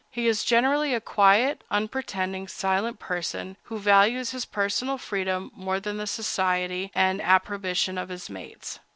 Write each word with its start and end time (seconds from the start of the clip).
He 0.09 0.25
is 0.27 0.43
generally 0.43 0.95
a 0.95 0.99
quiet, 0.99 1.63
unpretending, 1.69 2.47
silent 2.47 2.97
person, 2.97 3.55
who 3.65 3.77
values 3.77 4.31
his 4.31 4.45
personal 4.45 4.97
freedom 4.97 5.51
more 5.53 5.79
than 5.79 5.97
the 5.97 6.07
society 6.07 6.89
and 6.95 7.21
approbation 7.21 7.99
of 7.99 8.09
his 8.09 8.27
mates. 8.27 8.79